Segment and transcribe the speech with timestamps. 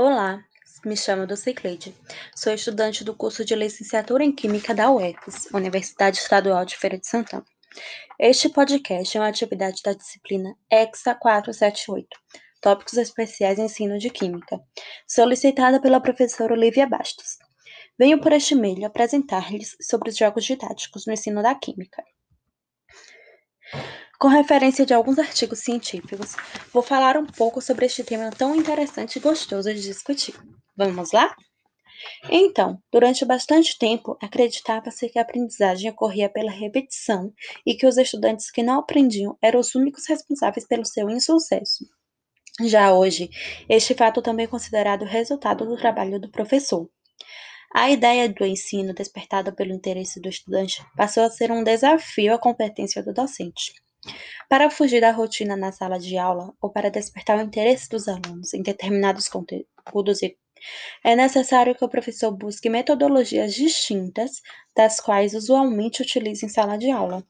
[0.00, 0.44] Olá,
[0.84, 1.92] me chamo Docicleide.
[2.32, 7.04] Sou estudante do curso de Licenciatura em Química da UFES, Universidade Estadual de Feira de
[7.04, 7.44] Santana.
[8.16, 12.06] Este podcast é uma atividade da disciplina EXA 478,
[12.60, 14.60] Tópicos Especiais em Ensino de Química,
[15.04, 17.36] solicitada pela professora Olivia Bastos.
[17.98, 22.04] Venho por este meio apresentar-lhes sobre os jogos didáticos no ensino da Química.
[24.18, 26.34] Com referência de alguns artigos científicos,
[26.72, 30.34] vou falar um pouco sobre este tema tão interessante e gostoso de discutir.
[30.76, 31.36] Vamos lá?
[32.28, 37.32] Então, durante bastante tempo, acreditava-se que a aprendizagem ocorria pela repetição
[37.64, 41.86] e que os estudantes que não aprendiam eram os únicos responsáveis pelo seu insucesso.
[42.62, 43.30] Já hoje,
[43.68, 46.90] este fato também é considerado resultado do trabalho do professor.
[47.72, 52.38] A ideia do ensino despertada pelo interesse do estudante passou a ser um desafio à
[52.38, 53.72] competência do docente.
[54.48, 58.54] Para fugir da rotina na sala de aula ou para despertar o interesse dos alunos
[58.54, 60.20] em determinados conteúdos,
[61.04, 64.40] é necessário que o professor busque metodologias distintas
[64.74, 67.26] das quais usualmente utiliza em sala de aula.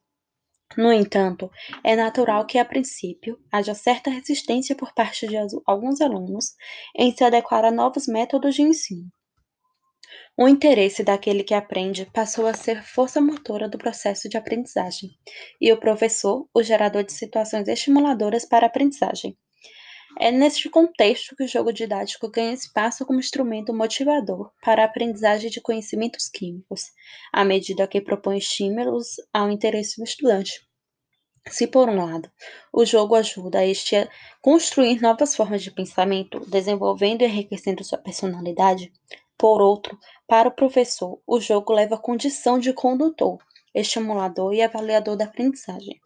[0.76, 1.50] No entanto,
[1.82, 6.54] é natural que, a princípio, haja certa resistência por parte de alguns alunos
[6.94, 9.10] em se adequar a novos métodos de ensino.
[10.40, 15.10] O interesse daquele que aprende passou a ser força motora do processo de aprendizagem,
[15.60, 19.36] e o professor, o gerador de situações estimuladoras para a aprendizagem.
[20.16, 25.50] É neste contexto que o jogo didático ganha espaço como instrumento motivador para a aprendizagem
[25.50, 26.84] de conhecimentos químicos,
[27.32, 30.64] à medida que propõe estímulos ao interesse do estudante.
[31.48, 32.30] Se, por um lado,
[32.72, 34.08] o jogo ajuda este a
[34.40, 38.92] construir novas formas de pensamento, desenvolvendo e enriquecendo sua personalidade,
[39.38, 39.96] por outro,
[40.28, 43.38] para o professor, o jogo leva a condição de condutor,
[43.74, 45.98] estimulador e avaliador da aprendizagem.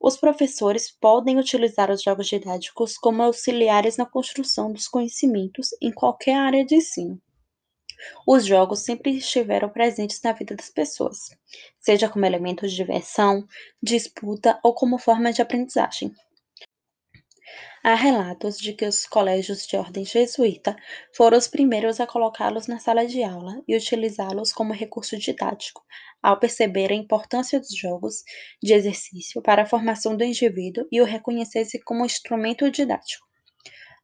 [0.00, 6.34] Os professores podem utilizar os jogos didáticos como auxiliares na construção dos conhecimentos em qualquer
[6.34, 7.20] área de ensino.
[8.26, 11.18] Os jogos sempre estiveram presentes na vida das pessoas,
[11.78, 13.46] seja como elemento de diversão,
[13.82, 16.10] disputa ou como forma de aprendizagem.
[17.84, 20.76] Há relatos de que os colégios de ordem jesuíta
[21.12, 25.84] foram os primeiros a colocá-los na sala de aula e utilizá-los como recurso didático,
[26.22, 28.22] ao perceber a importância dos jogos
[28.62, 33.26] de exercício para a formação do indivíduo e o reconhecesse como instrumento didático.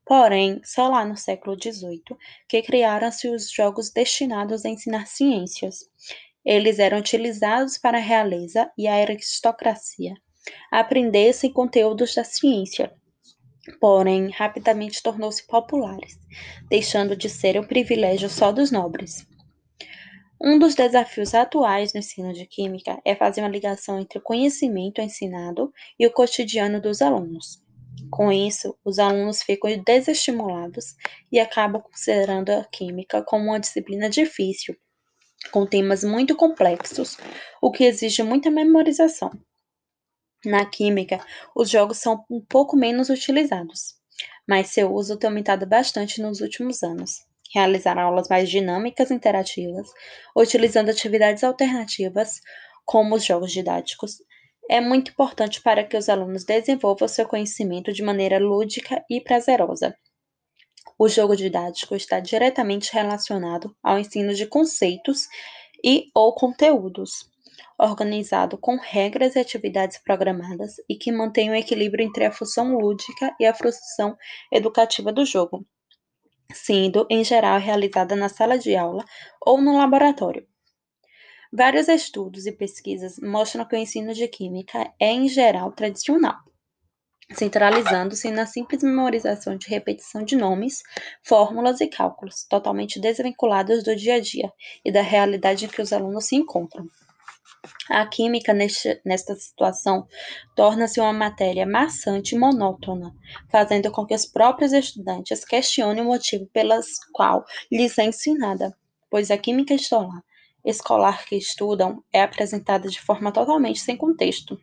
[0.05, 2.03] Porém, só lá no século XVIII
[2.49, 5.89] que criaram-se os jogos destinados a ensinar ciências.
[6.45, 10.15] Eles eram utilizados para a realeza e a aristocracia
[10.71, 12.93] aprendessem conteúdos da ciência,
[13.81, 16.19] porém rapidamente tornou-se populares,
[16.69, 19.27] deixando de ser um privilégio só dos nobres.
[20.41, 25.01] Um dos desafios atuais no ensino de química é fazer uma ligação entre o conhecimento
[25.01, 27.61] ensinado e o cotidiano dos alunos.
[28.11, 30.95] Com isso, os alunos ficam desestimulados
[31.33, 34.77] e acabam considerando a química como uma disciplina difícil,
[35.51, 37.17] com temas muito complexos,
[37.61, 39.31] o que exige muita memorização.
[40.45, 41.21] Na química,
[41.55, 43.95] os jogos são um pouco menos utilizados,
[44.47, 47.27] mas seu uso tem aumentado bastante nos últimos anos.
[47.53, 49.89] Realizar aulas mais dinâmicas e interativas,
[50.37, 52.41] utilizando atividades alternativas,
[52.85, 54.19] como os jogos didáticos,
[54.71, 59.97] é muito importante para que os alunos desenvolvam seu conhecimento de maneira lúdica e prazerosa.
[60.97, 65.27] O jogo didático está diretamente relacionado ao ensino de conceitos
[65.83, 67.29] e ou conteúdos
[67.79, 73.35] organizado com regras e atividades programadas e que mantém o equilíbrio entre a função lúdica
[73.39, 74.17] e a função
[74.53, 75.67] educativa do jogo,
[76.53, 79.05] sendo, em geral, realizada na sala de aula
[79.41, 80.47] ou no laboratório.
[81.53, 86.37] Vários estudos e pesquisas mostram que o ensino de química é, em geral, tradicional,
[87.33, 90.83] centralizando-se na simples memorização de repetição de nomes,
[91.23, 94.53] fórmulas e cálculos, totalmente desvinculados do dia a dia
[94.85, 96.87] e da realidade em que os alunos se encontram.
[97.91, 100.07] A química, neste, nesta situação,
[100.55, 103.15] torna-se uma matéria maçante e monótona,
[103.51, 106.79] fazendo com que os próprios estudantes questionem o motivo pelo
[107.13, 108.77] qual lhes é ensinada,
[109.11, 110.23] pois a química escolar,
[110.65, 114.59] escolar que estudam é apresentada de forma totalmente sem contexto.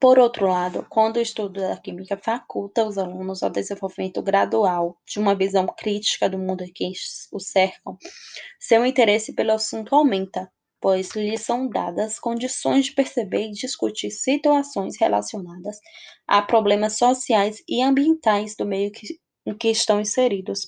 [0.00, 5.18] Por outro lado, quando o estudo da química faculta os alunos ao desenvolvimento gradual de
[5.18, 6.90] uma visão crítica do mundo que
[7.30, 7.98] os cercam,
[8.58, 10.50] seu interesse pelo assunto aumenta,
[10.80, 15.78] pois lhes são dadas condições de perceber e discutir situações relacionadas
[16.26, 20.66] a problemas sociais e ambientais do meio que, em que estão inseridos,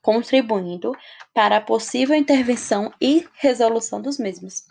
[0.00, 0.92] contribuindo
[1.34, 4.62] para a possível intervenção e resolução dos mesmos.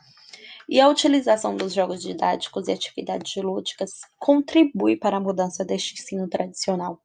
[0.69, 6.29] E a utilização dos jogos didáticos e atividades lúdicas contribui para a mudança deste ensino
[6.29, 7.01] tradicional.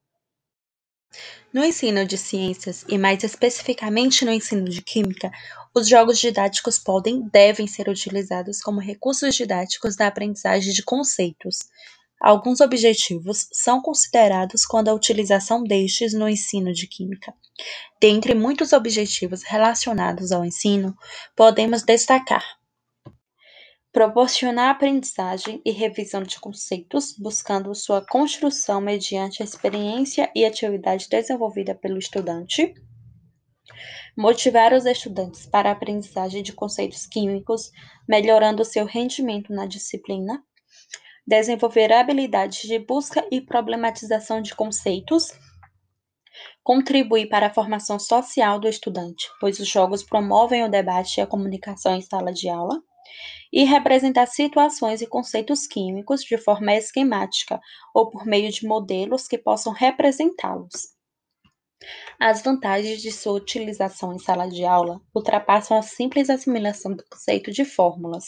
[1.52, 5.30] No ensino de ciências, e mais especificamente no ensino de química,
[5.76, 11.58] os jogos didáticos podem devem ser utilizados como recursos didáticos da aprendizagem de conceitos.
[12.18, 17.34] Alguns objetivos são considerados quando a utilização destes no ensino de química.
[18.00, 20.96] Dentre muitos objetivos relacionados ao ensino,
[21.36, 22.42] podemos destacar
[23.92, 31.74] proporcionar aprendizagem e revisão de conceitos, buscando sua construção mediante a experiência e atividade desenvolvida
[31.74, 32.74] pelo estudante,
[34.16, 37.70] motivar os estudantes para a aprendizagem de conceitos químicos,
[38.08, 40.42] melhorando seu rendimento na disciplina,
[41.26, 45.32] desenvolver habilidades de busca e problematização de conceitos,
[46.62, 51.26] contribuir para a formação social do estudante, pois os jogos promovem o debate e a
[51.26, 52.80] comunicação em sala de aula
[53.52, 57.60] e representar situações e conceitos químicos de forma esquemática
[57.94, 60.95] ou por meio de modelos que possam representá-los.
[62.18, 67.52] As vantagens de sua utilização em sala de aula ultrapassam a simples assimilação do conceito
[67.52, 68.24] de fórmulas.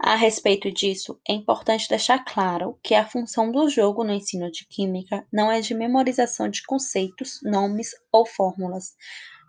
[0.00, 4.64] A respeito disso, é importante deixar claro que a função do jogo no ensino de
[4.66, 8.94] química não é de memorização de conceitos, nomes ou fórmulas,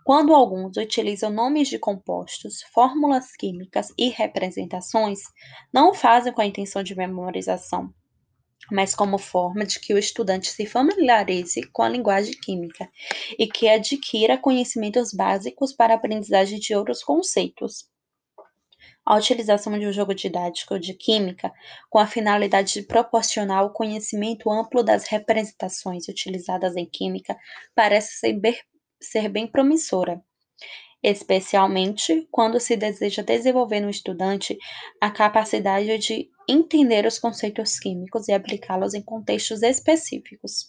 [0.04, 5.20] quando alguns utilizam nomes de compostos, fórmulas químicas e representações,
[5.72, 7.94] não o fazem com a intenção de memorização,
[8.70, 12.88] mas como forma de que o estudante se familiarize com a linguagem química
[13.38, 17.88] e que adquira conhecimentos básicos para a aprendizagem de outros conceitos.
[19.04, 21.52] A utilização de um jogo didático de química
[21.88, 27.36] com a finalidade de proporcionar o conhecimento amplo das representações utilizadas em química
[27.74, 28.38] parece ser
[29.00, 30.22] ser bem promissora,
[31.02, 34.58] especialmente quando se deseja desenvolver no estudante
[35.00, 40.66] a capacidade de entender os conceitos químicos e aplicá-los em contextos específicos.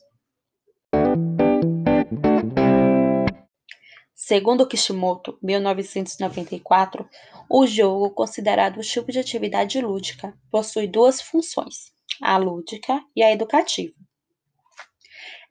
[4.13, 7.09] Segundo Kishimoto, 1994,
[7.49, 11.91] o jogo, considerado um tipo de atividade lúdica, possui duas funções:
[12.21, 13.95] a lúdica e a educativa.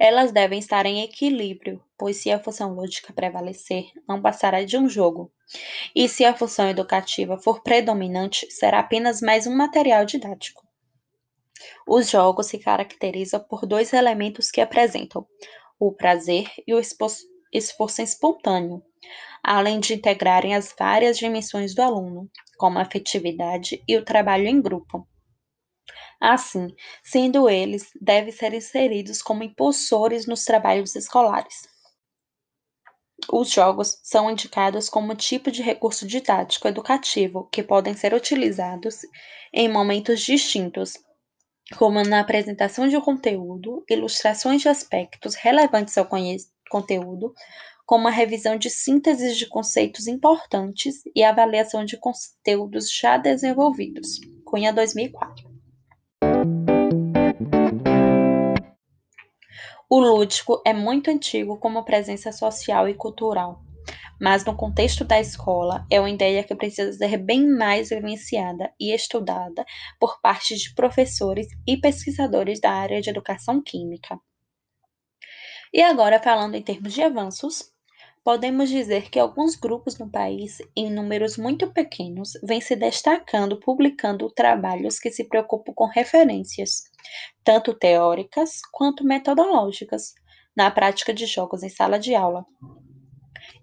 [0.02, 4.88] Elas devem estar em equilíbrio, pois se a função lúdica prevalecer, não passará de um
[4.88, 5.30] jogo.
[5.94, 10.66] E se a função educativa for predominante, será apenas mais um material didático.
[11.86, 15.26] Os jogos se caracterizam por dois elementos que apresentam
[15.78, 18.82] o prazer e o esforço espontâneo,
[19.44, 24.62] além de integrarem as várias dimensões do aluno, como a afetividade e o trabalho em
[24.62, 25.06] grupo.
[26.20, 26.68] Assim,
[27.02, 31.66] sendo eles, devem ser inseridos como impulsores nos trabalhos escolares.
[33.32, 39.00] Os jogos são indicados como tipo de recurso didático educativo que podem ser utilizados
[39.52, 40.94] em momentos distintos,
[41.78, 46.08] como na apresentação de um conteúdo, ilustrações de aspectos relevantes ao
[46.70, 47.32] conteúdo,
[47.86, 54.20] como a revisão de sínteses de conceitos importantes e avaliação de conteúdos já desenvolvidos.
[54.44, 55.49] Cunha 2004.
[59.92, 63.60] O lúdico é muito antigo como presença social e cultural,
[64.20, 68.94] mas no contexto da escola é uma ideia que precisa ser bem mais vivenciada e
[68.94, 69.66] estudada
[69.98, 74.16] por parte de professores e pesquisadores da área de educação química.
[75.74, 77.72] E agora, falando em termos de avanços,
[78.24, 84.30] podemos dizer que alguns grupos no país, em números muito pequenos, vêm se destacando publicando
[84.30, 86.90] trabalhos que se preocupam com referências
[87.44, 90.14] tanto teóricas quanto metodológicas,
[90.56, 92.44] na prática de jogos em sala de aula.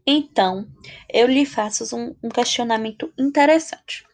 [0.06, 0.68] Então,
[1.12, 4.06] eu lhe faço um, um questionamento interessante.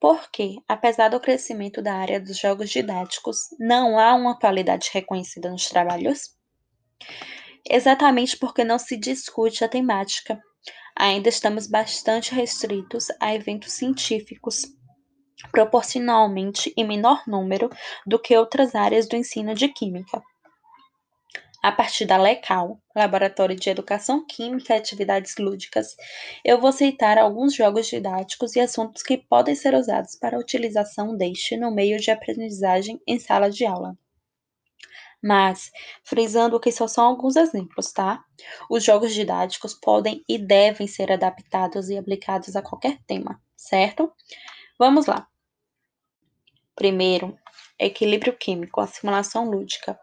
[0.00, 5.68] Porque, apesar do crescimento da área dos jogos didáticos, não há uma qualidade reconhecida nos
[5.68, 6.34] trabalhos?
[7.68, 10.40] Exatamente porque não se discute a temática.
[10.96, 14.66] Ainda estamos bastante restritos a eventos científicos
[15.50, 17.70] proporcionalmente em menor número
[18.06, 20.22] do que outras áreas do ensino de química.
[21.62, 25.94] A partir da LECAL, Laboratório de Educação Química e Atividades Lúdicas,
[26.42, 31.14] eu vou citar alguns jogos didáticos e assuntos que podem ser usados para a utilização
[31.14, 33.94] deste no meio de aprendizagem em sala de aula.
[35.22, 35.70] Mas,
[36.02, 38.24] frisando que só são alguns exemplos, tá?
[38.70, 44.10] Os jogos didáticos podem e devem ser adaptados e aplicados a qualquer tema, certo?
[44.78, 45.28] Vamos lá.
[46.74, 47.36] Primeiro,
[47.78, 49.98] equilíbrio químico, a simulação lúdica,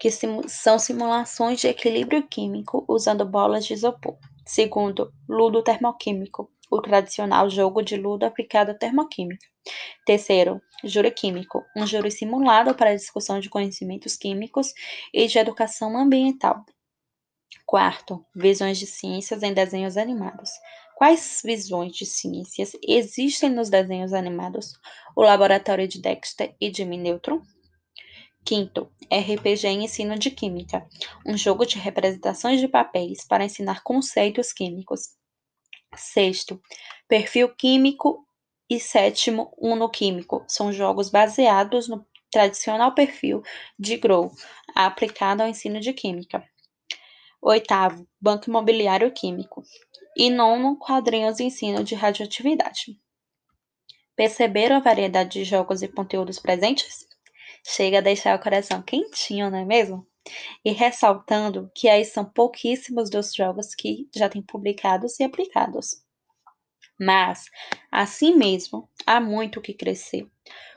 [0.00, 4.16] que são simulações de equilíbrio químico usando bolas de isopor.
[4.46, 9.46] Segundo, ludo termoquímico, o tradicional jogo de ludo aplicado à termoquímica.
[10.06, 14.72] Terceiro, júri químico, um júri simulado para a discussão de conhecimentos químicos
[15.12, 16.64] e de educação ambiental.
[17.66, 20.50] Quarto, visões de ciências em desenhos animados.
[20.96, 24.74] Quais visões de ciências existem nos desenhos animados?
[25.16, 27.42] O Laboratório de Dexter e Jimmy Neutron.
[28.44, 30.86] Quinto, RPG em ensino de química,
[31.24, 35.10] um jogo de representações de papéis para ensinar conceitos químicos.
[35.94, 36.60] Sexto,
[37.08, 38.26] perfil químico
[38.74, 40.44] e sétimo, Uno Químico.
[40.48, 43.42] São jogos baseados no tradicional perfil
[43.78, 44.32] de Grow,
[44.74, 46.42] aplicado ao ensino de química.
[47.42, 49.62] Oitavo, Banco Imobiliário Químico.
[50.16, 52.98] E nono, quadrinhos de ensino de radioatividade.
[54.16, 57.06] Perceberam a variedade de jogos e conteúdos presentes?
[57.62, 60.06] Chega a deixar o coração quentinho, não é mesmo?
[60.64, 66.01] E ressaltando que aí são pouquíssimos dos jogos que já têm publicados e aplicados.
[67.00, 67.44] Mas,
[67.90, 70.26] assim mesmo, há muito o que crescer.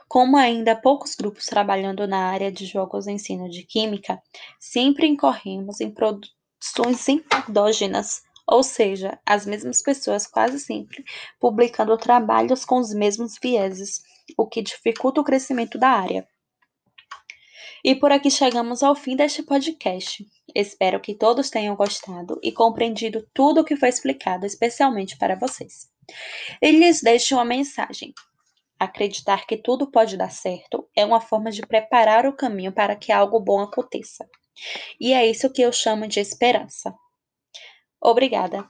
[0.08, 4.20] Como ainda há poucos grupos trabalhando na área de jogos ensino de química,
[4.60, 11.04] sempre incorremos em produções endógenas, ou seja, as mesmas pessoas quase sempre
[11.40, 14.00] publicando trabalhos com os mesmos vieses,
[14.38, 16.26] o que dificulta o crescimento da área.
[17.84, 20.26] E por aqui chegamos ao fim deste podcast.
[20.54, 25.88] Espero que todos tenham gostado e compreendido tudo o que foi explicado, especialmente para vocês.
[26.60, 28.12] E lhes deixo uma mensagem.
[28.78, 33.10] Acreditar que tudo pode dar certo é uma forma de preparar o caminho para que
[33.10, 34.28] algo bom aconteça.
[35.00, 36.94] E é isso que eu chamo de esperança.
[38.00, 38.66] Obrigada.